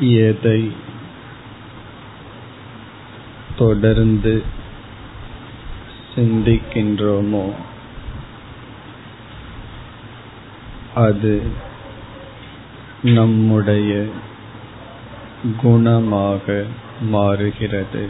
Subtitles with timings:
[0.00, 0.72] எதை
[3.56, 4.42] தொடர்ந்து
[6.14, 7.54] சிந்திக்கின்றோமோ?
[10.94, 11.42] அது
[13.02, 14.06] நம்முடைய
[15.62, 16.66] குணமாக
[17.00, 18.08] மாறுகிறது.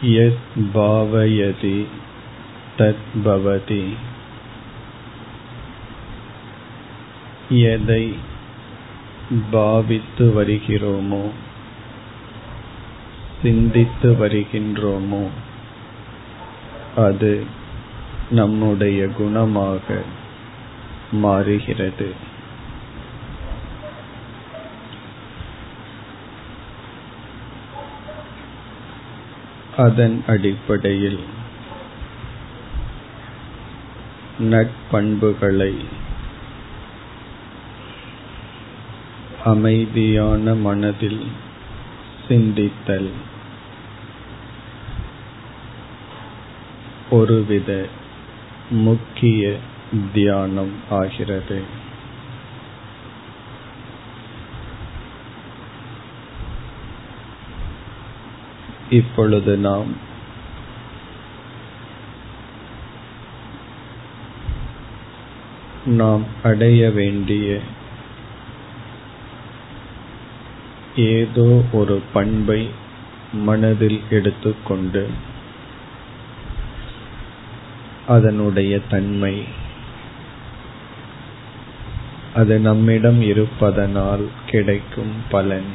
[0.00, 0.36] எஸ்
[0.74, 1.86] பாவயதி
[2.78, 3.94] தத் பவதி.
[7.48, 8.14] எதை
[9.50, 11.30] பாவித்து வருகிறோமோ
[13.42, 15.28] சிந்தித்து வருகின்றோமோ
[16.96, 17.44] அது
[18.30, 20.02] நம்முடைய குணமாக
[21.12, 22.12] மாறுகிறது.
[29.76, 31.20] அதன் அடிப்படையில்
[34.40, 35.74] நட்பண்புகளை
[39.48, 41.22] அமைதியான மனதில்
[42.28, 43.10] சிந்தித்தல்.
[47.10, 47.86] ஒருவித
[48.70, 49.56] முக்கிய
[50.14, 51.62] தியானம் ஆகிறது.
[58.90, 60.06] இப்பொழுது நாம்
[65.86, 67.60] நாம் அடைய வேண்டிய
[70.98, 72.68] ஏதோ ஒரு பண்பை
[73.32, 75.08] மனதில் எடுத்துக்கொண்டு
[78.06, 79.44] அதனுடைய தன்மை
[82.34, 85.70] அது நம்மிடம் இருப்பதனால் கிடைக்கும் பலன்.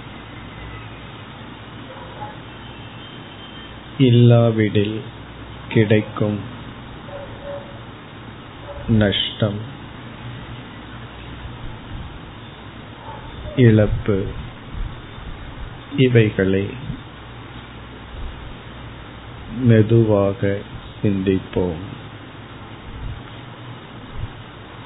[3.97, 5.01] இல்லாவிடில்
[5.69, 6.39] கிடைக்கும்
[8.87, 9.59] நஷ்டம்
[13.55, 14.25] இழப்பு.
[15.97, 16.69] இவைகளை
[19.61, 20.59] மெதுவாக
[21.01, 21.81] சிந்திப்போம்.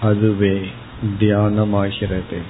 [0.02, 0.72] அதுவே
[1.20, 2.42] தியானமாகிறது.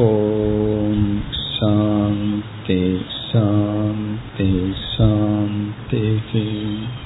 [0.00, 1.06] ஓம்
[1.52, 2.82] சாந்தி
[3.30, 4.50] சாந்தி
[4.90, 6.44] சாந்திஹி